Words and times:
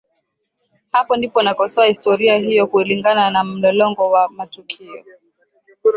Hapo 0.91 1.17
ndipo 1.17 1.41
nakosoa 1.41 1.85
historia 1.87 2.37
hiyo 2.37 2.67
kulingana 2.67 3.31
na 3.31 3.43
mlolongo 3.43 4.11
wa 4.11 4.29
matukio 4.29 5.03